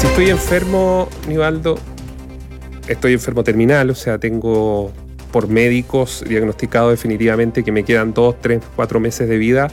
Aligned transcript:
Si 0.00 0.06
estoy 0.06 0.30
enfermo, 0.30 1.10
Nivaldo, 1.28 1.78
estoy 2.88 3.12
enfermo 3.12 3.44
terminal, 3.44 3.90
o 3.90 3.94
sea, 3.94 4.16
tengo 4.16 4.90
por 5.30 5.48
médicos 5.48 6.24
diagnosticado 6.26 6.88
definitivamente 6.88 7.62
que 7.62 7.70
me 7.70 7.84
quedan 7.84 8.14
dos, 8.14 8.34
tres, 8.40 8.62
cuatro 8.74 8.98
meses 8.98 9.28
de 9.28 9.36
vida, 9.36 9.68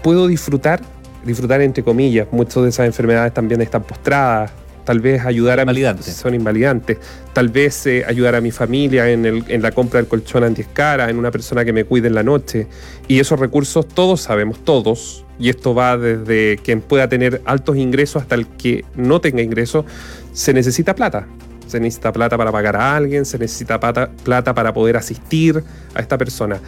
puedo 0.00 0.28
disfrutar, 0.28 0.80
disfrutar 1.24 1.60
entre 1.60 1.82
comillas, 1.82 2.28
muchas 2.30 2.62
de 2.62 2.68
esas 2.68 2.86
enfermedades 2.86 3.34
también 3.34 3.60
están 3.62 3.82
postradas, 3.82 4.52
tal 4.88 5.00
vez 5.00 5.22
ayudar 5.26 5.60
a 5.60 5.66
mi, 5.66 5.84
son 6.00 6.34
invalidantes, 6.34 6.96
tal 7.34 7.50
vez 7.50 7.86
eh, 7.86 8.06
ayudar 8.08 8.34
a 8.36 8.40
mi 8.40 8.50
familia 8.50 9.10
en, 9.10 9.26
el, 9.26 9.44
en, 9.48 9.60
la 9.60 9.70
compra 9.70 10.00
del 10.00 10.08
colchón 10.08 10.44
antiescara, 10.44 11.10
en 11.10 11.18
una 11.18 11.30
persona 11.30 11.62
que 11.62 11.74
me 11.74 11.84
cuide 11.84 12.08
en 12.08 12.14
la 12.14 12.22
noche. 12.22 12.68
Y 13.06 13.20
esos 13.20 13.38
recursos 13.38 13.86
todos 13.86 14.22
sabemos, 14.22 14.64
todos, 14.64 15.26
y 15.38 15.50
esto 15.50 15.74
va 15.74 15.98
desde 15.98 16.56
quien 16.64 16.80
pueda 16.80 17.06
tener 17.06 17.42
altos 17.44 17.76
ingresos 17.76 18.22
hasta 18.22 18.34
el 18.34 18.46
que 18.46 18.86
no 18.96 19.20
tenga 19.20 19.42
ingresos, 19.42 19.84
se 20.32 20.54
necesita 20.54 20.94
plata. 20.94 21.26
Se 21.66 21.78
necesita 21.80 22.10
plata 22.10 22.38
para 22.38 22.50
pagar 22.50 22.76
a 22.76 22.96
alguien, 22.96 23.26
se 23.26 23.38
necesita 23.38 23.78
plata, 23.78 24.08
plata 24.24 24.54
para 24.54 24.72
poder 24.72 24.96
asistir 24.96 25.62
a 25.94 26.00
esta 26.00 26.16
persona. 26.16 26.60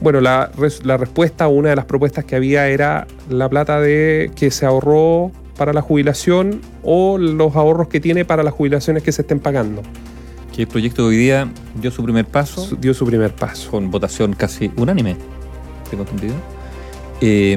Bueno, 0.00 0.22
la, 0.22 0.50
la 0.84 0.96
respuesta, 0.96 1.48
una 1.48 1.68
de 1.68 1.76
las 1.76 1.84
propuestas 1.84 2.24
que 2.24 2.34
había 2.34 2.66
era 2.68 3.06
la 3.28 3.46
plata 3.50 3.78
de 3.78 4.30
que 4.34 4.50
se 4.50 4.64
ahorró 4.64 5.32
para 5.58 5.74
la 5.74 5.82
jubilación 5.82 6.62
o 6.82 7.18
los 7.18 7.54
ahorros 7.56 7.88
que 7.88 8.00
tiene 8.00 8.24
para 8.24 8.42
las 8.42 8.54
jubilaciones 8.54 9.02
que 9.02 9.12
se 9.12 9.22
estén 9.22 9.40
pagando. 9.40 9.82
Que 10.54 10.62
el 10.62 10.68
proyecto 10.68 11.02
de 11.02 11.08
hoy 11.08 11.16
día 11.16 11.52
dio 11.74 11.90
su 11.90 12.02
primer 12.02 12.24
paso. 12.24 12.76
Dio 12.80 12.94
su 12.94 13.04
primer 13.04 13.34
paso. 13.34 13.70
Con 13.70 13.90
votación 13.90 14.32
casi 14.32 14.70
unánime, 14.76 15.16
tengo 15.90 16.04
entendido. 16.04 16.34
Eh, 17.20 17.56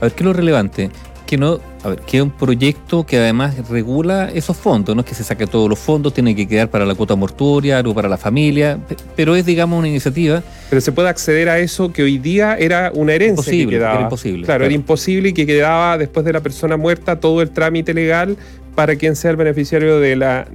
a 0.00 0.04
ver, 0.04 0.12
¿qué 0.12 0.22
es 0.22 0.26
lo 0.26 0.32
relevante? 0.32 0.90
Que 1.32 1.38
no, 1.38 1.60
a 1.82 1.88
ver, 1.88 2.00
que 2.00 2.18
es 2.18 2.22
un 2.22 2.30
proyecto 2.30 3.06
que 3.06 3.16
además 3.16 3.66
regula 3.70 4.28
esos 4.34 4.54
fondos, 4.54 4.94
no 4.94 5.00
es 5.00 5.06
que 5.06 5.14
se 5.14 5.24
saque 5.24 5.46
todos 5.46 5.66
los 5.66 5.78
fondos, 5.78 6.12
tiene 6.12 6.36
que 6.36 6.46
quedar 6.46 6.68
para 6.68 6.84
la 6.84 6.94
cuota 6.94 7.16
mortuoria 7.16 7.80
o 7.80 7.94
para 7.94 8.06
la 8.06 8.18
familia, 8.18 8.78
pero 9.16 9.34
es, 9.34 9.46
digamos, 9.46 9.78
una 9.78 9.88
iniciativa. 9.88 10.42
Pero 10.68 10.82
se 10.82 10.92
puede 10.92 11.08
acceder 11.08 11.48
a 11.48 11.58
eso 11.58 11.90
que 11.90 12.02
hoy 12.02 12.18
día 12.18 12.58
era 12.58 12.92
una 12.92 13.14
herencia 13.14 13.30
imposible, 13.30 13.64
que 13.64 13.78
quedaba. 13.78 13.94
Era 13.94 14.02
imposible. 14.02 14.44
Claro, 14.44 14.64
era 14.66 14.74
imposible 14.74 15.28
y 15.30 15.32
que 15.32 15.46
quedaba 15.46 15.96
después 15.96 16.26
de 16.26 16.34
la 16.34 16.40
persona 16.42 16.76
muerta 16.76 17.18
todo 17.18 17.40
el 17.40 17.48
trámite 17.48 17.94
legal 17.94 18.36
para 18.74 18.96
quien 18.96 19.16
sea 19.16 19.30
el 19.30 19.38
beneficiario 19.38 20.00
de 20.00 20.16
la 20.16 20.46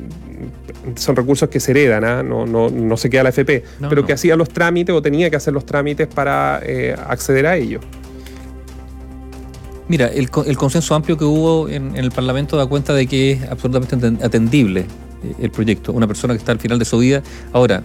son 0.96 1.16
recursos 1.16 1.50
que 1.50 1.60
se 1.60 1.72
heredan, 1.72 2.06
¿ah? 2.06 2.22
no, 2.22 2.46
no, 2.46 2.70
no, 2.70 2.98
se 2.98 3.10
queda 3.10 3.24
la 3.24 3.30
FP, 3.30 3.64
pero 3.90 4.06
que 4.06 4.14
hacía 4.14 4.36
los 4.36 4.50
trámites 4.50 4.96
o 4.96 5.02
tenía 5.02 5.30
que 5.32 5.36
hacer 5.36 5.54
los 5.54 5.66
trámites 5.66 6.08
para 6.08 6.62
eh, 6.64 6.96
acceder 7.08 7.48
a 7.48 7.58
ello. 7.58 7.82
Mira, 9.90 10.08
el, 10.08 10.30
consenso 10.30 10.96
amplio 10.96 11.18
que 11.18 11.24
hubo 11.24 11.70
en, 11.70 11.96
el 11.96 12.12
Parlamento 12.12 12.58
da 12.58 12.66
cuenta 12.66 12.94
de 12.94 13.08
que 13.08 13.32
es 13.32 13.44
absolutamente 13.44 13.96
atendible 14.24 14.82
eh, 14.82 15.36
el 15.40 15.50
proyecto. 15.50 15.94
Una 15.94 16.08
persona 16.08 16.34
que 16.34 16.40
está 16.40 16.52
al 16.52 16.60
final 16.60 16.78
de 16.78 16.86
su 16.86 16.98
vida. 16.98 17.24
Ahora, 17.54 17.84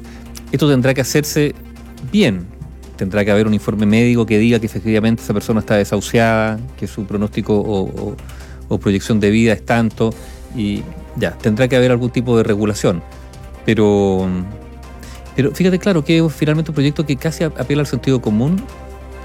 esto 0.51 0.69
tendrá 0.69 0.95
que 0.95 1.01
hacerse 1.01 1.55
bien. 2.11 2.47
Tendrá 2.97 3.25
que 3.25 3.31
haber 3.31 3.47
un 3.47 3.55
informe 3.55 3.87
médico 3.87 4.27
que 4.27 4.39
diga 4.39 4.59
que 4.59 4.67
efectivamente 4.67 5.23
esa 5.23 5.33
persona 5.33 5.61
está 5.61 5.77
desahuciada, 5.77 6.59
que 6.77 6.87
su 6.87 7.05
pronóstico 7.05 7.55
o, 7.57 8.17
proyección 8.79 9.21
de 9.21 9.31
vida 9.31 9.53
es 9.53 9.65
tanto. 9.65 10.13
Y 10.57 10.83
ya, 11.17 11.33
tendrá 11.39 11.69
que 11.69 11.77
haber 11.77 11.93
algún 11.93 12.11
tipo 12.11 12.37
de 12.37 12.43
regulación. 12.43 13.01
Pero, 13.65 14.29
pero 15.37 15.55
fíjate 15.55 15.79
claro 15.79 16.05
que 16.05 16.19
es 16.19 16.33
finalmente 16.33 16.73
un 16.73 16.75
proyecto 16.75 17.07
que 17.07 17.17
casi 17.17 17.45
apela 17.45 17.83
al 17.83 17.87
sentido 17.87 18.21
común 18.21 18.61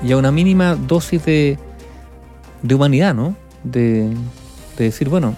y 0.03 0.11
a 0.11 0.17
una 0.17 0.31
mínima 0.31 0.75
dosis 0.75 1.25
de 1.25 1.57
de 2.61 2.75
humanidad, 2.75 3.13
¿no? 3.13 3.35
De, 3.63 4.09
decir, 4.77 5.09
bueno, 5.09 5.35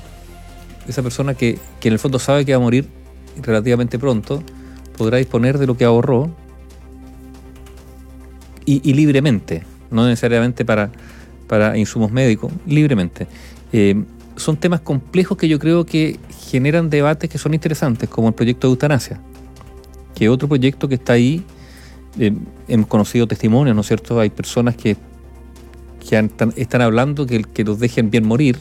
esa 0.87 1.01
persona 1.01 1.33
que, 1.33 1.59
en 1.81 1.93
el 1.93 1.99
fondo 1.99 2.19
sabe 2.19 2.45
que 2.45 2.51
va 2.51 2.57
a 2.57 2.61
morir 2.61 2.89
relativamente 3.41 3.97
pronto, 3.97 4.43
podrá 4.97 5.17
disponer 5.17 5.57
de 5.57 5.67
lo 5.67 5.77
que 5.77 5.85
ahorró 5.85 6.29
y, 8.65 8.93
libremente, 8.93 9.63
no 9.89 10.05
necesariamente 10.05 10.63
para, 10.63 10.91
para 11.47 11.75
insumos 11.77 12.11
médicos, 12.11 12.51
libremente. 12.67 13.27
Eh, 13.73 14.03
son 14.35 14.57
temas 14.57 14.81
complejos 14.81 15.37
que 15.37 15.47
yo 15.47 15.57
creo 15.57 15.85
que 15.85 16.19
generan 16.49 16.89
debates 16.89 17.29
que 17.29 17.37
son 17.37 17.53
interesantes, 17.53 18.07
como 18.09 18.27
el 18.27 18.33
proyecto 18.35 18.67
de 18.67 18.73
eutanasia, 18.73 19.19
que 20.13 20.29
otro 20.29 20.47
proyecto 20.47 20.87
que 20.87 20.95
está 20.95 21.13
ahí. 21.13 21.43
Eh, 22.19 22.33
hemos 22.67 22.87
conocido 22.87 23.27
testimonios, 23.27 23.75
¿no 23.75 23.81
es 23.81 23.87
cierto? 23.87 24.19
Hay 24.19 24.29
personas 24.29 24.75
que 24.75 24.97
que 26.09 26.29
están, 26.55 26.81
hablando 26.81 27.27
que, 27.27 27.43
que 27.43 27.63
los 27.63 27.79
dejen 27.79 28.09
bien 28.09 28.25
morir. 28.27 28.57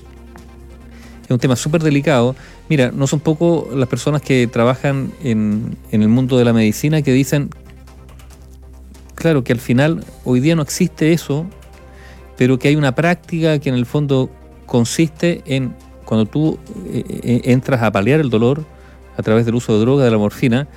Es 1.25 1.31
un 1.31 1.38
tema 1.38 1.56
súper 1.56 1.82
delicado. 1.82 2.36
Mira, 2.69 2.91
no 2.91 3.06
son 3.06 3.20
poco 3.20 3.69
las 3.75 3.88
personas 3.88 4.20
que 4.20 4.47
trabajan 4.47 5.12
en, 5.22 5.76
en 5.91 6.03
el 6.03 6.09
mundo 6.09 6.36
de 6.36 6.44
la 6.44 6.53
medicina 6.53 7.00
que 7.00 7.12
dicen, 7.12 7.48
claro, 9.14 9.44
que 9.44 9.53
al 9.53 9.60
final 9.60 10.04
hoy 10.25 10.41
día 10.41 10.54
no 10.56 10.62
existe 10.62 11.12
eso, 11.12 11.47
pero 12.36 12.59
que 12.59 12.69
hay 12.69 12.76
una 12.76 12.94
práctica 12.94 13.59
que 13.59 13.70
en 13.70 13.75
el 13.75 13.86
fondo 13.86 14.30
consiste 14.66 15.42
en 15.47 15.75
cuando 16.04 16.26
tú 16.26 16.59
eh, 16.92 17.04
eh, 17.09 17.41
entras 17.44 17.82
a 17.82 17.91
paliar 17.91 18.20
el 18.20 18.30
dolor 18.30 18.65
a 19.16 19.22
través 19.22 19.47
del 19.47 19.54
uso 19.54 19.75
de 19.75 19.80
droga, 19.80 20.04
de 20.04 20.10
la 20.10 20.19
morfina, 20.19 20.69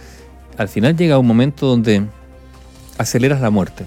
al 0.57 0.67
final 0.67 0.95
llega 0.95 1.17
un 1.17 1.27
momento 1.27 1.67
donde 1.67 2.05
aceleras 2.97 3.41
la 3.41 3.49
muerte. 3.49 3.85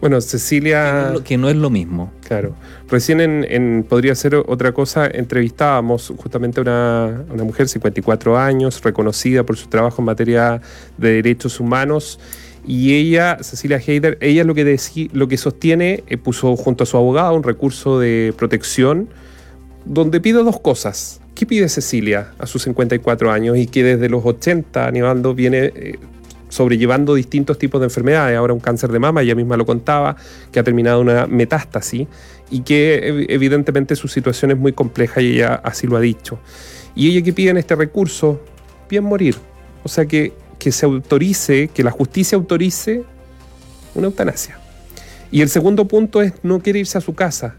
Bueno, 0.00 0.20
Cecilia... 0.22 1.12
Que 1.24 1.36
no, 1.36 1.50
es 1.50 1.56
lo 1.56 1.68
mismo. 1.68 2.10
Claro. 2.26 2.54
Recién 2.88 3.20
en, 3.20 3.84
Podría 3.84 4.14
ser 4.14 4.34
otra 4.34 4.72
cosa, 4.72 5.06
entrevistábamos 5.06 6.12
justamente 6.16 6.60
a 6.60 6.62
una, 6.62 7.24
una, 7.30 7.44
mujer, 7.44 7.68
54 7.68 8.38
años, 8.38 8.80
reconocida 8.82 9.44
por 9.44 9.56
su 9.56 9.68
trabajo 9.68 10.00
en 10.00 10.06
materia 10.06 10.62
de 10.96 11.12
derechos 11.12 11.60
humanos. 11.60 12.18
Y 12.66 12.94
ella, 12.94 13.38
Cecilia 13.42 13.78
Heider, 13.78 14.16
ella 14.20 14.44
lo 14.44 14.54
que, 14.54 14.78
lo 15.12 15.28
que 15.28 15.36
sostiene, 15.36 16.04
eh, 16.06 16.16
puso 16.16 16.56
junto 16.56 16.84
a 16.84 16.86
su 16.86 16.96
abogado 16.96 17.34
un 17.34 17.42
recurso 17.42 17.98
de 17.98 18.34
protección 18.36 19.08
donde 19.84 20.20
pide 20.20 20.42
dos 20.42 20.60
cosas. 20.60 21.20
¿Qué 21.34 21.46
pide 21.46 21.68
Cecilia 21.68 22.32
a 22.38 22.46
sus 22.46 22.62
54 22.62 23.32
años 23.32 23.56
y 23.56 23.66
que 23.66 23.82
desde 23.82 24.08
los 24.08 24.24
80, 24.24 24.86
Anibaldo, 24.86 25.34
viene... 25.34 25.72
Eh, 25.74 25.98
sobrellevando 26.60 27.14
distintos 27.14 27.56
tipos 27.56 27.80
de 27.80 27.86
enfermedades. 27.86 28.36
Ahora 28.36 28.52
un 28.52 28.60
cáncer 28.60 28.92
de 28.92 28.98
mama, 28.98 29.22
ella 29.22 29.34
misma 29.34 29.56
lo 29.56 29.64
contaba, 29.64 30.14
que 30.52 30.60
ha 30.60 30.62
terminado 30.62 31.00
una 31.00 31.26
metástasis 31.26 32.06
y 32.50 32.60
que 32.60 33.26
evidentemente 33.30 33.96
su 33.96 34.08
situación 34.08 34.50
es 34.50 34.58
muy 34.58 34.74
compleja 34.74 35.22
y 35.22 35.36
ella 35.36 35.54
así 35.64 35.86
lo 35.86 35.96
ha 35.96 36.00
dicho. 36.00 36.38
Y 36.94 37.08
ella 37.08 37.22
que 37.24 37.32
pide 37.32 37.48
en 37.48 37.56
este 37.56 37.76
recurso, 37.76 38.42
bien 38.90 39.04
morir. 39.04 39.36
O 39.84 39.88
sea, 39.88 40.04
que, 40.04 40.34
que 40.58 40.70
se 40.70 40.84
autorice, 40.84 41.68
que 41.68 41.82
la 41.82 41.92
justicia 41.92 42.36
autorice 42.36 43.04
una 43.94 44.08
eutanasia. 44.08 44.58
Y 45.32 45.40
el 45.40 45.48
segundo 45.48 45.88
punto 45.88 46.20
es 46.20 46.34
no 46.42 46.60
quiere 46.60 46.80
irse 46.80 46.98
a 46.98 47.00
su 47.00 47.14
casa, 47.14 47.54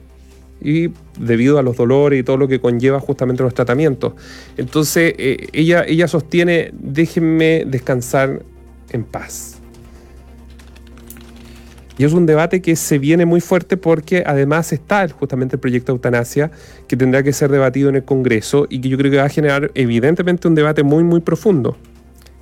y 0.64 0.92
debido 1.20 1.58
a 1.58 1.64
los 1.64 1.76
dolores 1.76 2.20
y 2.20 2.24
todo 2.24 2.38
lo 2.38 2.48
que 2.48 2.60
conlleva 2.62 3.00
justamente 3.00 3.42
los 3.42 3.56
tratamientos. 3.56 4.14
Entonces 4.58 5.16
eh, 5.18 5.48
ella, 5.54 5.84
ella 5.88 6.08
sostiene, 6.08 6.70
déjenme 6.74 7.64
descansar 7.66 8.44
en 8.96 9.04
paz. 9.04 9.62
Y 12.02 12.04
es 12.04 12.14
un 12.14 12.26
debate 12.26 12.64
que 12.64 12.76
se 12.76 12.98
viene 12.98 13.26
muy 13.28 13.42
fuerte 13.42 13.78
porque 13.78 14.24
además 14.26 14.74
está 14.74 15.08
justamente 15.10 15.58
el 15.58 15.60
proyecto 15.60 15.92
de 15.92 15.98
eutanasia 15.98 16.50
que 16.88 16.98
tendrá 16.98 17.22
que 17.22 17.32
ser 17.32 17.52
debatido 17.52 17.90
en 17.90 17.96
el 17.96 18.06
Congreso 18.06 18.66
y 18.70 18.82
que 18.82 18.90
yo 18.90 18.98
creo 18.98 19.12
que 19.12 19.18
va 19.18 19.26
a 19.26 19.30
generar 19.30 19.70
evidentemente 19.76 20.48
un 20.48 20.56
debate 20.56 20.82
muy 20.82 21.04
muy 21.04 21.20
profundo. 21.20 21.78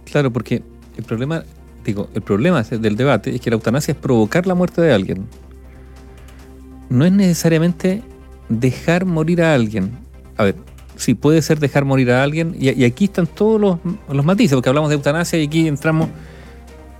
Claro, 0.10 0.32
porque 0.32 0.64
el 0.96 1.04
problema, 1.04 1.44
digo, 1.84 2.10
el 2.14 2.22
problema 2.22 2.64
del 2.64 2.96
debate 2.96 3.36
es 3.36 3.42
que 3.42 3.50
la 3.50 3.56
eutanasia 3.56 3.92
es 3.92 3.98
provocar 3.98 4.48
la 4.48 4.56
muerte 4.56 4.82
de 4.82 4.94
alguien. 4.94 5.28
No 6.90 7.06
es 7.06 7.12
necesariamente 7.12 8.02
dejar 8.48 9.06
morir 9.06 9.42
a 9.42 9.54
alguien. 9.54 9.92
A 10.38 10.46
ver, 10.46 10.56
sí, 10.96 11.16
puede 11.16 11.42
ser 11.42 11.60
dejar 11.60 11.86
morir 11.86 12.12
a 12.12 12.24
alguien 12.24 12.56
y, 12.58 12.84
aquí 12.86 13.06
están 13.06 13.28
todos 13.28 13.60
los, 13.60 13.78
los 14.10 14.26
matices, 14.26 14.56
porque 14.56 14.70
hablamos 14.70 14.90
de 14.90 14.96
eutanasia 14.96 15.38
y 15.38 15.48
aquí 15.48 15.68
entramos 15.68 16.10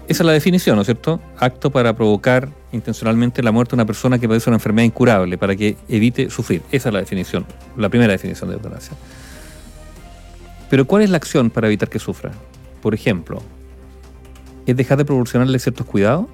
esa 0.10 0.24
es 0.24 0.26
la 0.26 0.34
definición, 0.34 0.76
¿no 0.76 0.82
es 0.82 0.88
cierto? 0.88 1.22
Acto 1.38 1.70
para 1.70 1.96
provocar 1.96 2.50
intencionalmente 2.72 3.44
la 3.44 3.52
muerte 3.52 3.72
de 3.72 3.76
una 3.76 3.86
persona 3.86 4.18
que 4.18 4.28
padece 4.28 4.50
una 4.50 4.58
enfermedad 4.58 4.88
incurable, 4.88 5.38
para 5.38 5.56
que 5.56 5.78
evite 5.88 6.32
sufrir. 6.32 6.64
Esa 6.72 6.90
es 6.90 6.94
la 6.94 7.00
definición, 7.00 7.46
la 7.78 7.90
primera 7.90 8.12
definición 8.12 8.50
de 8.50 8.56
eutanasia. 8.56 8.98
Pero 10.68 10.86
¿cuál 10.86 11.04
es 11.04 11.12
la 11.12 11.18
acción 11.18 11.52
para 11.52 11.68
evitar 11.68 11.90
que 11.90 12.00
sufra? 12.00 12.32
Por 12.82 12.96
ejemplo, 12.96 13.44
¿es 14.66 14.76
dejar 14.76 14.98
de 14.98 15.06
proporcionarle 15.06 15.60
ciertos 15.60 15.86
cuidados? 15.86 16.26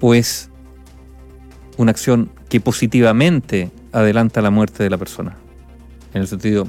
¿O 0.00 0.12
es 0.12 0.50
una 1.76 1.92
acción 1.92 2.28
que 2.48 2.60
positivamente 2.60 3.70
adelanta 3.92 4.42
la 4.42 4.50
muerte 4.50 4.82
de 4.82 4.90
la 4.90 4.98
persona? 4.98 5.36
En 6.12 6.22
el 6.22 6.26
sentido, 6.26 6.66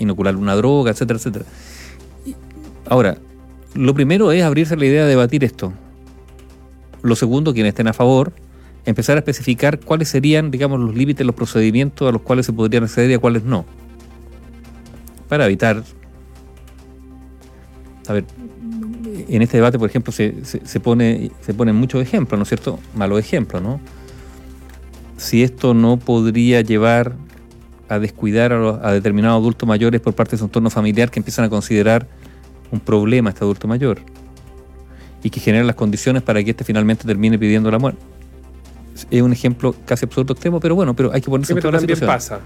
inocular 0.00 0.34
una 0.34 0.56
droga, 0.56 0.90
etcétera, 0.90 1.18
etcétera. 1.18 1.44
Ahora, 2.88 3.18
lo 3.78 3.94
primero 3.94 4.32
es 4.32 4.42
abrirse 4.42 4.76
la 4.76 4.86
idea 4.86 5.04
de 5.04 5.10
debatir 5.10 5.44
esto. 5.44 5.72
Lo 7.02 7.14
segundo, 7.14 7.54
quienes 7.54 7.70
estén 7.70 7.86
a 7.86 7.92
favor, 7.92 8.32
empezar 8.84 9.16
a 9.16 9.20
especificar 9.20 9.78
cuáles 9.78 10.08
serían, 10.08 10.50
digamos, 10.50 10.80
los 10.80 10.96
límites, 10.96 11.24
los 11.24 11.36
procedimientos 11.36 12.08
a 12.08 12.12
los 12.12 12.22
cuales 12.22 12.46
se 12.46 12.52
podrían 12.52 12.84
acceder 12.84 13.10
y 13.10 13.14
a 13.14 13.18
cuáles 13.20 13.44
no. 13.44 13.64
Para 15.28 15.46
evitar. 15.46 15.84
A 18.08 18.12
ver, 18.12 18.24
en 19.28 19.42
este 19.42 19.58
debate, 19.58 19.78
por 19.78 19.88
ejemplo, 19.88 20.12
se, 20.12 20.44
se, 20.44 20.80
pone, 20.80 21.30
se 21.42 21.54
ponen 21.54 21.76
muchos 21.76 22.02
ejemplos, 22.02 22.36
¿no 22.36 22.42
es 22.42 22.48
cierto? 22.48 22.80
Malos 22.96 23.20
ejemplos, 23.20 23.62
¿no? 23.62 23.80
Si 25.18 25.44
esto 25.44 25.72
no 25.72 25.98
podría 25.98 26.62
llevar 26.62 27.14
a 27.88 28.00
descuidar 28.00 28.52
a, 28.52 28.92
determinados 28.92 29.40
adultos 29.40 29.68
mayores 29.68 30.00
por 30.00 30.14
parte 30.14 30.32
de 30.32 30.38
su 30.38 30.44
entorno 30.46 30.68
familiar 30.68 31.10
que 31.12 31.20
empiezan 31.20 31.44
a 31.44 31.48
considerar 31.48 32.08
un 32.70 32.80
problema 32.80 33.30
este 33.30 33.44
adulto 33.44 33.66
mayor 33.68 33.98
y 35.22 35.30
que 35.30 35.40
generan 35.40 35.66
las 35.66 35.76
condiciones 35.76 36.22
para 36.22 36.42
que 36.42 36.50
éste 36.50 36.64
finalmente 36.64 37.04
termine 37.04 37.38
pidiendo 37.38 37.70
la 37.70 37.78
muerte. 37.78 38.00
Es 39.10 39.22
un 39.22 39.32
ejemplo 39.32 39.74
casi 39.84 40.04
absurdo 40.06 40.32
extremo, 40.32 40.60
pero 40.60 40.74
bueno, 40.74 40.94
pero 40.94 41.12
hay 41.12 41.20
que 41.20 41.30
ponerse 41.30 41.52
en 41.52 41.60
toda 41.60 41.72
la 41.72 41.78
también 41.78 42.00
pasa. 42.00 42.40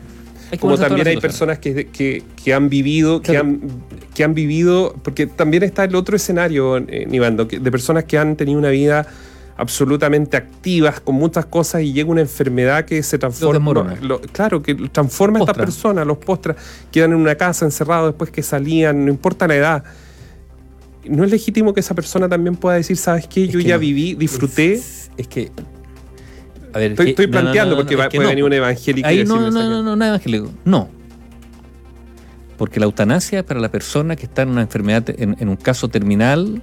Como 0.61 0.77
también 0.77 1.07
hay 1.07 1.17
personas 1.17 1.59
que, 1.59 1.87
que, 1.87 2.55
han 2.55 2.69
vivido, 2.69 3.23
que, 3.23 3.39
han, 3.39 3.61
que 4.15 4.23
han 4.23 4.35
vivido, 4.35 4.95
porque 5.03 5.27
también 5.27 5.63
está 5.63 5.85
el 5.85 5.95
otro 5.95 6.15
escenario, 6.15 6.77
eh, 6.77 7.07
Nivando, 7.09 7.47
de 7.47 7.71
personas 7.71 8.05
que 8.05 8.19
han 8.19 8.37
tenido 8.37 8.59
una 8.59 8.69
vida 8.69 9.07
absolutamente 9.57 10.37
activas 10.37 11.01
con 11.01 11.15
muchas 11.15 11.47
cosas 11.47 11.83
y 11.83 11.93
llega 11.93 12.11
una 12.11 12.21
enfermedad 12.21 12.85
que 12.85 13.03
se 13.03 13.19
transforma. 13.19 13.97
claro, 14.33 14.63
que 14.63 14.75
transforma 14.75 15.39
a 15.39 15.43
estas 15.43 15.57
personas, 15.57 16.07
los 16.07 16.19
postras, 16.19 16.57
quedan 16.91 17.13
en 17.13 17.19
una 17.19 17.35
casa 17.35 17.65
encerrados 17.65 18.11
después 18.11 18.31
que 18.31 18.43
salían, 18.43 19.05
no 19.05 19.11
importa 19.11 19.47
la 19.47 19.57
edad. 19.57 19.85
No 21.05 21.25
es 21.25 21.31
legítimo 21.31 21.75
que 21.75 21.81
esa 21.81 21.95
persona 21.95 22.29
también 22.29 22.57
pueda 22.57 22.77
decir, 22.77 22.97
¿sabes 22.97 23.27
qué? 23.27 23.49
Yo 23.49 23.61
ya 23.61 23.77
viví, 23.77 24.15
disfruté. 24.15 24.75
Es, 24.75 25.29
que. 25.29 25.51
A 26.73 26.79
ver, 26.79 26.93
estoy, 26.93 27.27
planteando 27.27 27.77
porque 27.77 27.97
va, 27.97 28.09
puede 28.09 28.29
venir 28.29 28.45
un 28.45 28.53
evangélico 28.53 29.11
y 29.11 29.25
no, 29.25 29.39
no, 29.39 29.51
no, 29.51 29.83
no, 29.83 29.97
no, 29.97 30.05
evangélico. 30.05 30.51
No. 30.65 30.89
Porque 32.57 32.79
la 32.79 32.87
eutanasia 32.87 33.41
es 33.41 33.45
para 33.45 33.61
la 33.61 33.71
persona 33.71 34.15
que 34.15 34.27
está 34.27 34.43
en 34.43 34.51
una 34.51 34.63
enfermedad, 34.63 35.05
en 35.19 35.49
un 35.49 35.57
caso 35.57 35.89
terminal, 35.89 36.63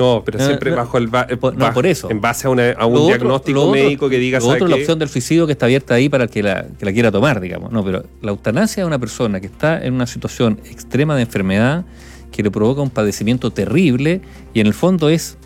no, 0.00 0.22
pero 0.24 0.38
siempre 0.38 0.70
bajo 0.70 0.96
el. 0.96 1.10
No, 1.10 1.74
por 1.74 1.86
eso. 1.86 2.10
En 2.10 2.20
base 2.20 2.46
a, 2.46 2.50
un 2.50 3.06
diagnóstico 3.06 3.70
médico 3.70 4.08
que 4.08 4.18
diga. 4.18 4.38
Lo 4.38 4.46
otro 4.46 4.64
es 4.64 4.70
la 4.70 4.76
opción 4.76 4.98
del 4.98 5.10
suicidio 5.10 5.46
que 5.46 5.52
está 5.52 5.66
abierta 5.66 5.94
ahí 5.94 6.08
para 6.08 6.24
el 6.24 6.30
que 6.30 6.42
la, 6.42 6.66
que 6.78 6.86
la 6.86 6.92
quiera 6.92 7.12
tomar, 7.12 7.40
digamos. 7.40 7.70
No, 7.70 7.84
pero 7.84 8.04
la 8.22 8.30
eutanasia 8.30 8.82
es 8.82 8.86
una 8.86 8.98
persona 8.98 9.40
que 9.40 9.46
está 9.46 9.84
en 9.84 9.92
una 9.92 10.06
situación 10.06 10.58
extrema 10.64 11.14
de 11.16 11.22
enfermedad 11.22 11.84
que 12.30 12.42
le 12.42 12.50
provoca 12.50 12.80
un 12.80 12.90
padecimiento 12.90 13.50
terrible 13.50 14.20
y 14.54 14.60
en 14.60 14.66
el 14.66 14.74
fondo 14.74 15.08
es 15.08 15.36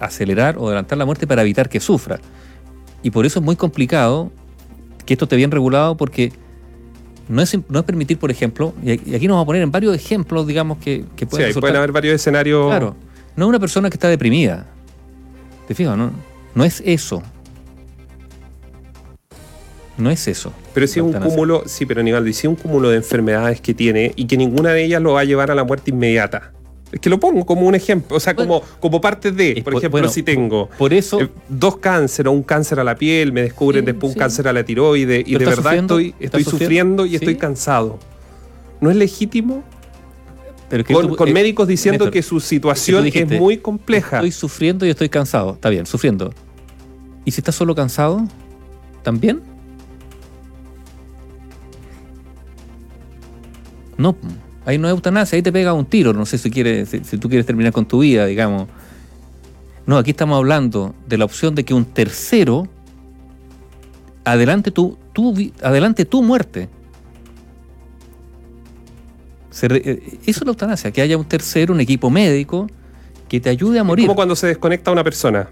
acelerar 0.00 0.56
o 0.58 0.66
adelantar 0.66 0.98
la 0.98 1.06
muerte 1.06 1.26
para 1.26 1.42
evitar 1.42 1.68
que 1.68 1.80
sufra. 1.80 2.20
Y 3.02 3.10
por 3.10 3.26
eso 3.26 3.40
es 3.40 3.44
muy 3.44 3.56
complicado 3.56 4.30
que 5.04 5.14
esto 5.14 5.24
esté 5.24 5.36
bien 5.36 5.50
regulado 5.50 5.96
porque 5.96 6.32
no 7.28 7.42
es, 7.42 7.56
no 7.68 7.78
es 7.78 7.84
permitir, 7.84 8.18
por 8.18 8.30
ejemplo, 8.30 8.74
y 8.82 8.92
aquí 8.92 9.26
nos 9.26 9.34
vamos 9.34 9.44
a 9.44 9.46
poner 9.46 9.62
en 9.62 9.70
varios 9.70 9.94
ejemplos, 9.94 10.46
digamos, 10.46 10.78
que, 10.78 11.04
que 11.16 11.26
pueden, 11.26 11.52
sí, 11.52 11.60
pueden 11.60 11.76
haber 11.76 11.92
varios 11.92 12.14
escenarios. 12.14 12.66
Claro 12.66 12.96
no 13.36 13.48
una 13.48 13.58
persona 13.58 13.90
que 13.90 13.96
está 13.96 14.08
deprimida. 14.08 14.66
¿Te 15.66 15.74
fijas? 15.74 15.96
No, 15.96 16.10
no 16.54 16.64
es 16.64 16.82
eso. 16.84 17.22
No 19.98 20.10
es 20.10 20.26
eso. 20.26 20.52
Pero 20.72 20.86
si 20.86 21.00
es 21.00 21.04
un 21.04 21.12
cúmulo, 21.12 21.64
sí, 21.66 21.86
pero 21.86 22.00
Aníbal, 22.00 22.24
si 22.26 22.30
es 22.30 22.44
un 22.44 22.56
cúmulo 22.56 22.88
de 22.90 22.96
enfermedades 22.96 23.60
que 23.60 23.74
tiene 23.74 24.12
y 24.16 24.26
que 24.26 24.36
ninguna 24.36 24.70
de 24.70 24.84
ellas 24.84 25.02
lo 25.02 25.12
va 25.12 25.20
a 25.20 25.24
llevar 25.24 25.50
a 25.50 25.54
la 25.54 25.64
muerte 25.64 25.90
inmediata. 25.90 26.52
Es 26.90 27.00
que 27.00 27.08
lo 27.08 27.18
pongo 27.18 27.46
como 27.46 27.62
un 27.62 27.74
ejemplo, 27.74 28.18
o 28.18 28.20
sea, 28.20 28.36
como, 28.36 28.62
como 28.78 29.00
parte 29.00 29.32
de, 29.32 29.62
por 29.64 29.74
ejemplo, 29.74 30.08
si 30.10 30.22
tengo 30.22 30.68
por 30.76 30.92
eso, 30.92 31.22
eh, 31.22 31.28
dos 31.48 31.78
cánceres 31.78 32.28
o 32.28 32.32
un 32.32 32.42
cáncer 32.42 32.80
a 32.80 32.84
la 32.84 32.96
piel, 32.96 33.32
me 33.32 33.40
descubren 33.40 33.86
después 33.86 34.12
un 34.12 34.18
cáncer 34.18 34.46
a 34.46 34.52
la 34.52 34.62
tiroide 34.62 35.22
y 35.26 35.36
de 35.36 35.44
verdad 35.46 35.74
estoy, 35.74 36.14
estoy 36.20 36.44
sufriendo 36.44 37.06
y 37.06 37.14
estoy 37.14 37.36
cansado. 37.36 37.98
¿No 38.82 38.90
es 38.90 38.96
legítimo 38.96 39.64
con, 41.16 41.28
eh, 41.28 41.32
médicos 41.32 41.68
diciendo 41.68 42.10
que 42.10 42.22
su 42.22 42.40
situación 42.40 43.06
es 43.06 43.30
muy 43.38 43.58
compleja. 43.58 44.16
Estoy 44.16 44.32
sufriendo 44.32 44.86
y 44.86 44.90
estoy 44.90 45.08
cansado. 45.08 45.52
Está 45.52 45.68
bien, 45.68 45.84
sufriendo. 45.84 46.32
¿Y 47.24 47.30
si 47.30 47.40
estás 47.40 47.54
solo 47.54 47.74
cansado? 47.74 48.26
¿También? 49.02 49.51
No, 53.96 54.16
ahí 54.64 54.78
no 54.78 54.88
hay 54.88 54.92
eutanasia, 54.92 55.36
ahí 55.36 55.42
te 55.42 55.52
pega 55.52 55.72
un 55.72 55.86
tiro. 55.86 56.12
No 56.12 56.26
sé 56.26 56.38
si, 56.38 56.50
quieres, 56.50 56.88
si, 56.88 57.18
tú 57.18 57.28
quieres 57.28 57.46
terminar 57.46 57.72
con 57.72 57.86
tu 57.86 58.00
vida, 58.00 58.26
digamos. 58.26 58.68
No, 59.86 59.98
aquí 59.98 60.10
estamos 60.10 60.36
hablando 60.36 60.94
de 61.06 61.18
la 61.18 61.24
opción 61.24 61.54
de 61.54 61.64
que 61.64 61.74
un 61.74 61.84
tercero 61.84 62.68
adelante 64.24 64.70
tu, 64.70 64.96
tu, 65.12 65.34
adelante 65.62 66.04
tu 66.04 66.22
muerte. 66.22 66.68
Eh, 69.62 70.18
eso 70.22 70.40
es 70.40 70.44
la 70.44 70.50
eutanasia, 70.50 70.90
que 70.92 71.02
haya 71.02 71.16
un 71.18 71.24
tercero, 71.24 71.74
un 71.74 71.80
equipo 71.80 72.08
médico 72.08 72.68
que 73.28 73.40
te 73.40 73.50
ayude 73.50 73.78
a 73.78 73.84
morir. 73.84 74.06
como 74.06 74.16
cuando 74.16 74.36
se 74.36 74.46
desconecta 74.46 74.90
una 74.90 75.04
persona. 75.04 75.48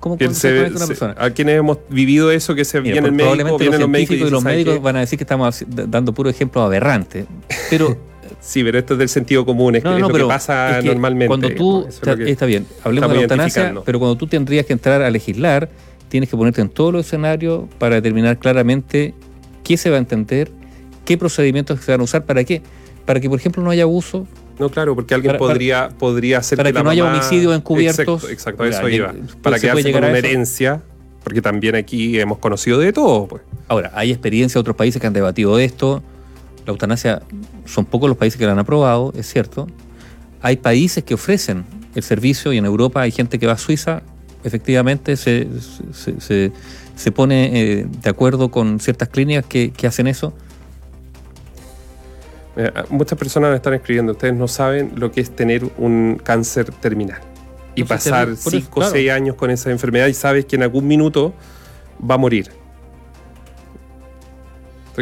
¿Cómo 0.00 0.16
se, 0.16 0.28
desconecta 0.28 0.76
una 0.76 0.86
persona? 0.86 1.14
a 1.18 1.30
quienes 1.30 1.58
hemos 1.58 1.78
vivido 1.88 2.30
eso, 2.30 2.54
que 2.54 2.64
se 2.64 2.80
viene 2.80 3.06
el 3.06 3.12
médico, 3.12 3.58
vienen 3.58 3.80
los, 3.80 3.88
médicos 3.88 4.16
y, 4.16 4.30
los 4.30 4.44
médicos 4.44 4.80
van 4.80 4.96
a 4.96 5.00
decir 5.00 5.18
que 5.18 5.24
estamos 5.24 5.64
dando 5.68 6.12
puro 6.12 6.30
ejemplo 6.30 6.62
aberrante. 6.62 7.26
Pero 7.70 7.96
Sí, 8.40 8.62
pero 8.62 8.78
esto 8.78 8.94
es 8.94 8.98
del 8.98 9.08
sentido 9.08 9.44
común, 9.44 9.76
es, 9.76 9.84
lo 9.84 10.08
que 10.08 10.24
pasa 10.24 10.80
normalmente. 10.82 11.26
Cuando 11.26 11.50
tú, 11.50 11.86
está, 11.88 12.46
bien, 12.46 12.66
hablemos 12.84 13.10
de 13.10 13.16
la 13.16 13.22
eutanasia, 13.22 13.74
pero 13.84 13.98
cuando 13.98 14.16
tú 14.16 14.26
tendrías 14.26 14.64
que 14.64 14.72
entrar 14.72 15.02
a 15.02 15.10
legislar, 15.10 15.68
tienes 16.08 16.30
que 16.30 16.36
ponerte 16.36 16.60
en 16.60 16.68
todos 16.68 16.92
los 16.92 17.04
escenarios 17.04 17.64
para 17.78 17.96
determinar 17.96 18.38
claramente 18.38 19.14
qué 19.64 19.76
se 19.76 19.90
va 19.90 19.96
a 19.96 19.98
entender, 19.98 20.52
qué 21.04 21.18
procedimientos 21.18 21.80
se 21.80 21.90
van 21.90 22.00
a 22.00 22.04
usar, 22.04 22.24
para 22.24 22.44
qué 22.44 22.62
para 23.04 23.20
que, 23.20 23.28
por 23.30 23.38
ejemplo, 23.38 23.62
no 23.62 23.70
haya 23.70 23.84
abuso. 23.84 24.26
No, 24.58 24.68
claro, 24.70 24.94
porque 24.94 25.14
alguien 25.14 25.36
podría, 25.36 25.88
podría 25.88 26.38
hacer 26.38 26.56
para 26.56 26.72
que, 26.72 26.82
no 26.82 26.90
haya 26.90 27.04
homicidios 27.04 27.54
encubiertos. 27.54 28.28
Exacto, 28.28 28.64
eso 28.64 28.88
iba. 28.88 29.14
para 29.42 29.58
que 29.58 29.70
haya 29.70 29.98
una 29.98 30.10
herencia, 30.10 30.82
porque 31.22 31.40
también 31.40 31.76
aquí 31.76 32.18
hemos 32.18 32.38
conocido 32.38 32.78
de 32.78 32.92
todo. 32.92 33.26
Pues. 33.28 33.42
Ahora, 33.68 33.92
hay 33.94 34.10
experiencia 34.10 34.58
de 34.58 34.60
otros 34.60 34.76
países 34.76 35.00
que 35.00 35.06
han 35.06 35.12
debatido 35.12 35.56
de 35.56 35.64
esto. 35.64 36.02
La 36.66 36.72
eutanasia, 36.72 37.22
son 37.66 37.84
pocos 37.84 38.08
los 38.08 38.18
países 38.18 38.38
que 38.38 38.46
la 38.46 38.52
han 38.52 38.58
aprobado, 38.58 39.12
es 39.16 39.26
cierto. 39.30 39.68
Hay 40.42 40.56
países 40.56 41.04
que 41.04 41.14
ofrecen 41.14 41.64
el 41.94 42.02
servicio 42.02 42.52
y 42.52 42.58
en 42.58 42.64
Europa 42.64 43.00
hay 43.00 43.10
gente 43.10 43.38
que 43.38 43.46
va 43.46 43.54
a 43.54 43.58
Suiza, 43.58 44.02
efectivamente 44.44 45.16
se, 45.16 45.48
se, 45.92 47.12
pone 47.12 47.60
eh, 47.60 47.86
de 47.88 48.10
acuerdo 48.10 48.50
con 48.50 48.78
ciertas 48.80 49.08
clínicas 49.08 49.46
que, 49.46 49.70
que 49.70 49.86
hacen 49.86 50.06
eso 50.06 50.32
eh, 52.60 52.72
muchas 52.90 53.16
personas 53.16 53.50
me 53.50 53.56
están 53.56 53.74
escribiendo, 53.74 54.12
ustedes 54.12 54.34
no 54.34 54.48
saben 54.48 54.90
lo 54.96 55.12
que 55.12 55.20
es 55.20 55.30
tener 55.30 55.64
un 55.78 56.20
cáncer 56.20 56.72
terminal 56.72 57.20
y 57.76 57.84
pasar 57.84 58.34
5 58.36 58.80
o 58.80 58.82
6 58.82 59.10
años 59.12 59.36
con 59.36 59.52
esa 59.52 59.70
enfermedad 59.70 60.08
y 60.08 60.14
sabes 60.14 60.44
que 60.44 60.56
en 60.56 60.64
algún 60.64 60.88
minuto 60.88 61.32
va 61.98 62.16
a 62.16 62.18
morir. 62.18 62.50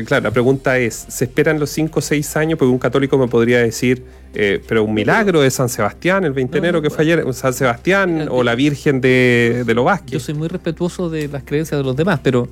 claro, 0.05 0.25
la 0.25 0.31
pregunta 0.31 0.77
es, 0.77 1.07
¿se 1.09 1.25
esperan 1.25 1.59
los 1.59 1.71
5 1.71 1.99
o 1.99 2.03
6 2.03 2.37
años? 2.37 2.59
Porque 2.59 2.71
un 2.71 2.79
católico 2.79 3.17
me 3.17 3.27
podría 3.27 3.61
decir, 3.61 4.05
eh, 4.35 4.63
pero 4.69 4.85
un 4.85 4.93
milagro 4.93 5.41
de 5.41 5.51
San 5.51 5.71
Sebastián, 5.71 6.25
el 6.25 6.35
20 6.35 6.53
de 6.53 6.59
enero 6.59 6.83
que 6.83 6.91
fue 6.91 7.05
ayer, 7.05 7.25
San 7.33 7.55
Sebastián 7.55 8.29
o 8.31 8.43
la 8.43 8.55
Virgen 8.55 9.01
de, 9.01 9.65
de 9.67 9.73
Vázquez. 9.73 10.11
Yo 10.11 10.21
soy 10.21 10.35
muy 10.35 10.49
respetuoso 10.49 11.09
de 11.09 11.29
las 11.29 11.43
creencias 11.43 11.81
de 11.81 11.85
los 11.85 11.97
demás, 11.97 12.21
pero 12.23 12.47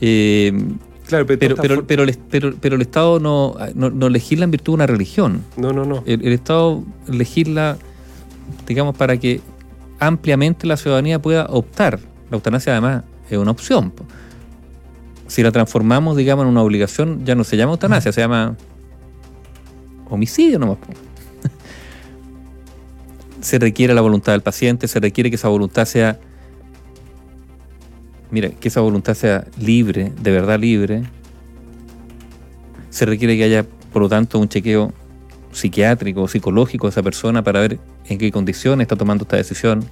eh, 0.00 0.52
Claro, 1.08 1.24
pero, 1.24 1.56
pero, 1.56 1.86
pero, 1.86 2.06
pero, 2.60 2.74
el, 2.74 2.82
Estado 2.82 3.18
no, 3.18 3.56
no, 3.74 4.08
legisla 4.10 4.44
en 4.44 4.50
virtud 4.50 4.72
de 4.72 4.74
una 4.74 4.86
religión. 4.86 5.42
No, 5.56 5.72
no, 5.72 5.86
no. 5.86 6.02
El, 6.04 6.32
Estado 6.32 6.84
legisla, 7.06 7.78
digamos, 8.66 8.94
para 8.94 9.16
que 9.16 9.40
ampliamente 10.00 10.66
la 10.66 10.76
ciudadanía 10.76 11.18
pueda 11.18 11.46
optar. 11.46 11.98
La 12.30 12.36
eutanasia, 12.36 12.72
además, 12.72 13.04
es 13.30 13.38
una 13.38 13.52
opción. 13.52 13.90
Si 15.28 15.42
la 15.42 15.50
transformamos, 15.50 16.14
digamos, 16.14 16.42
en 16.42 16.50
una 16.50 16.62
obligación, 16.62 17.24
ya 17.24 17.34
no 17.34 17.42
se 17.42 17.56
llama 17.56 17.72
eutanasia, 17.72 18.12
se 18.12 18.20
llama 18.20 18.54
homicidio 20.10 20.58
nomás. 20.58 20.76
se 23.40 23.58
requiere 23.58 23.94
la 23.94 24.02
voluntad 24.02 24.32
del 24.32 24.42
paciente, 24.42 24.88
se 24.88 25.00
requiere 25.00 25.30
que 25.30 25.36
esa 25.36 25.48
voluntad 25.48 25.86
sea 25.86 26.20
mira, 28.30 28.50
que 28.50 28.68
esa 28.68 28.80
voluntad 28.80 29.14
sea 29.14 29.46
libre, 29.58 30.12
de 30.20 30.30
verdad 30.30 30.58
libre, 30.58 31.02
se 32.90 33.06
requiere 33.06 33.36
que 33.36 33.44
haya, 33.44 33.64
por 33.92 34.02
lo 34.02 34.08
tanto, 34.08 34.38
un 34.38 34.48
chequeo 34.48 34.92
psiquiátrico 35.52 36.22
o 36.22 36.28
psicológico 36.28 36.86
de 36.86 36.90
esa 36.90 37.02
persona 37.02 37.42
para 37.42 37.60
ver 37.60 37.78
en 38.06 38.18
qué 38.18 38.30
condiciones 38.30 38.84
está 38.84 38.96
tomando 38.96 39.24
esta 39.24 39.36
decisión. 39.36 39.84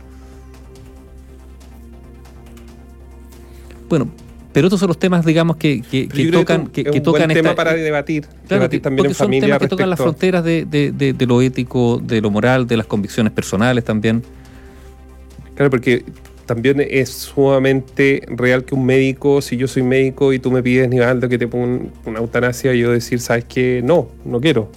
Bueno, 3.88 4.08
pero 4.52 4.68
estos 4.68 4.80
son 4.80 4.88
los 4.88 4.98
temas, 4.98 5.24
digamos, 5.24 5.56
que, 5.56 5.82
que, 5.82 6.08
tocan, 6.32 6.68
que, 6.68 6.82
que, 6.82 7.00
tocan 7.00 7.28
tema 7.28 7.54
para 7.54 7.74
debatir, 7.74 8.26
debatir 8.48 8.80
también 8.80 9.06
en 9.06 9.14
son 9.14 9.26
familia. 9.26 9.48
Temas 9.48 9.58
que 9.60 9.68
tocan 9.68 9.90
las 9.90 9.98
fronteras 9.98 10.42
de, 10.42 10.64
de, 10.64 11.26
lo 11.26 11.42
ético, 11.42 12.00
de 12.02 12.20
lo 12.20 12.30
moral, 12.30 12.66
de 12.66 12.78
las 12.78 12.86
convicciones 12.86 13.32
personales 13.32 13.84
también. 13.84 14.22
Claro, 15.54 15.70
porque 15.70 16.04
también 16.46 16.80
es 16.88 17.10
sumamente 17.10 18.22
real 18.28 18.64
que 18.64 18.74
un 18.74 18.86
médico, 18.86 19.42
si 19.42 19.56
yo 19.56 19.66
soy 19.66 19.82
médico 19.82 20.32
y 20.32 20.38
tú 20.38 20.50
me 20.50 20.62
pides, 20.62 20.88
Nivaldo, 20.88 21.28
que 21.28 21.38
te 21.38 21.48
ponga 21.48 21.84
una 22.04 22.20
eutanasia, 22.20 22.72
yo 22.74 22.92
decir, 22.92 23.20
¿sabes 23.20 23.44
qué? 23.44 23.82
No, 23.84 24.08
no 24.24 24.40
quiero. 24.40 24.70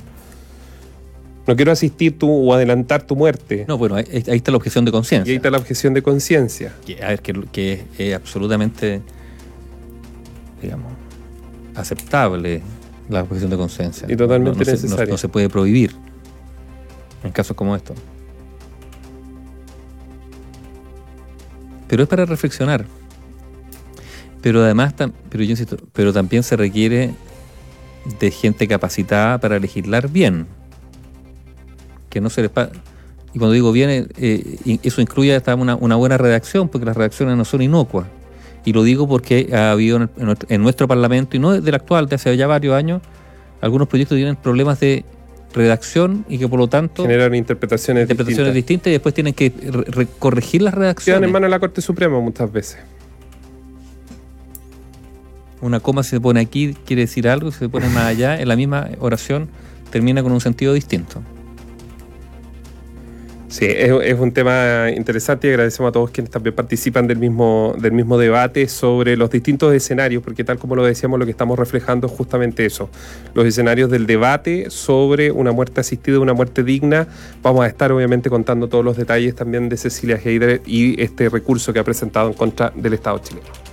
No 1.46 1.56
quiero 1.56 1.72
asistir 1.72 2.18
tu, 2.18 2.30
o 2.30 2.54
adelantar 2.54 3.04
tu 3.04 3.16
muerte. 3.16 3.66
No, 3.68 3.78
bueno, 3.78 3.96
ahí, 3.96 4.06
está 4.12 4.52
la 4.52 4.58
objeción 4.58 4.86
de 4.86 4.92
conciencia. 4.92 5.30
Y 5.30 5.34
ahí 5.34 5.38
está 5.38 5.50
la 5.50 5.58
objeción 5.58 5.94
de 5.94 6.02
conciencia. 6.02 6.74
A 7.02 7.08
ver, 7.10 7.22
que, 7.22 7.84
es 7.98 8.16
absolutamente, 8.16 9.02
digamos, 10.62 10.92
aceptable 11.76 12.62
la 13.10 13.24
objeción 13.24 13.50
de 13.50 13.58
conciencia. 13.58 14.08
Y 14.10 14.16
totalmente 14.16 14.66
necesaria. 14.66 15.12
no 15.12 15.18
se 15.18 15.30
puede 15.30 15.50
prohibir 15.50 15.96
en 17.24 17.32
casos 17.32 17.56
como 17.56 17.76
estos. 17.76 17.98
Pero 21.89 22.03
es 22.03 22.10
para 22.10 22.24
reflexionar. 22.24 22.86
Pero 24.41 24.63
además, 24.63 24.93
pero 25.29 25.43
yo 25.43 25.50
insisto, 25.50 25.75
pero 25.91 26.13
también 26.13 26.43
se 26.43 26.55
requiere 26.55 27.12
de 28.19 28.31
gente 28.31 28.67
capacitada 28.67 29.38
para 29.39 29.60
legislar 29.60 30.10
bien. 30.10 30.48
Que 32.10 32.22
no 32.22 32.29
se 32.29 32.43
les 32.43 32.51
Y 33.34 33.39
cuando 33.39 33.51
digo 33.51 33.72
bien, 33.72 33.89
eh, 33.89 34.08
eh, 34.17 34.79
eso 34.84 35.01
incluye 35.01 35.36
hasta 35.36 35.55
una, 35.55 35.75
buena 35.75 36.17
redacción, 36.17 36.69
porque 36.69 36.86
las 36.86 36.96
redacciones 36.96 37.36
no 37.36 37.43
son 37.43 37.62
inocuas. 37.62 38.08
Y 38.63 38.72
lo 38.72 38.84
digo 38.84 39.08
porque 39.08 39.50
ha 39.53 39.72
habido 39.72 40.10
en, 40.48 40.62
nuestro 40.62 40.88
Parlamento, 40.88 41.36
y 41.36 41.39
no 41.39 41.60
del 41.60 41.75
actual, 41.75 42.08
de 42.08 42.15
hace 42.15 42.36
ya 42.38 42.48
varios 42.48 42.75
años, 42.75 43.01
algunos 43.62 43.88
proyectos 43.88 44.15
tienen 44.15 44.36
problemas 44.36 44.79
de 44.79 45.03
redacción 45.53 46.25
y 46.29 46.38
que 46.38 46.48
por 46.48 46.60
lo 46.60 46.68
tanto 46.68 47.03
generan 47.03 47.36
interpretaciones, 47.36 48.03
interpretaciones 48.03 48.53
distintas. 48.53 48.88
y 48.88 48.91
después 48.91 49.15
tienen 49.15 49.34
que 49.34 49.51
corregir 50.20 50.62
las 50.62 50.74
redacciones. 50.74 51.20
Quedan 51.20 51.24
en 51.27 51.32
manos 51.32 51.48
de 51.48 51.51
la 51.51 51.60
Corte 51.60 51.82
Suprema 51.82 52.20
muchas 52.20 52.51
veces. 52.51 52.79
Una 55.62 55.79
coma 55.79 56.03
si 56.03 56.12
se 56.12 56.22
pone 56.22 56.39
aquí 56.39 56.75
quiere 56.86 57.01
decir 57.01 57.27
algo, 57.27 57.51
si 57.51 57.60
se 57.60 57.70
pone 57.70 57.89
más 57.89 58.06
allá, 58.06 58.39
en 58.39 58.48
la 58.48 58.56
misma 58.56 58.89
oración 59.00 59.50
termina 59.91 60.24
con 60.24 60.32
un 60.32 60.41
sentido 60.41 60.74
distinto. 60.74 61.22
Sí, 63.50 63.65
es, 63.68 64.20
un 64.20 64.32
tema 64.32 64.91
interesante 64.96 65.48
y 65.48 65.50
agradecemos 65.50 65.89
a 65.89 65.91
todos 65.91 66.12
quienes 66.12 66.29
también 66.29 66.56
participan 66.56 67.08
del 67.08 67.18
mismo, 67.18 67.74
del 67.79 67.94
mismo 67.94 68.20
debate 68.20 68.68
sobre 68.68 69.18
los 69.18 69.32
distintos 69.32 69.74
escenarios, 69.74 70.22
porque 70.22 70.44
tal 70.44 70.60
como 70.60 70.75
lo 70.75 70.86
decíamos, 70.86 71.18
lo 71.18 71.25
que 71.25 71.32
estamos 71.32 71.58
reflejando 71.58 72.06
es 72.06 72.13
justamente 72.13 72.63
eso, 72.63 72.91
los 73.34 73.48
escenarios 73.48 73.89
del 73.89 74.06
debate 74.06 74.70
sobre 74.70 75.32
una 75.32 75.51
muerte 75.51 75.82
asistida, 75.82 76.20
una 76.20 76.34
muerte 76.34 76.63
digna. 76.63 77.08
Vamos 77.41 77.65
a 77.65 77.68
estar 77.68 77.91
obviamente 77.91 78.29
contando 78.29 78.70
todos 78.70 78.86
los 78.86 78.98
detalles 78.98 79.34
también 79.34 79.68
de 79.68 79.77
Cecilia 79.77 80.20
Heider 80.24 80.62
y 80.68 81.01
este 81.01 81.27
recurso 81.27 81.74
que 81.74 81.79
ha 81.79 81.84
presentado 81.84 82.27
en 82.29 82.36
contra 82.36 82.72
del 82.75 82.94
Estado 82.94 83.18
chileno. 83.18 83.69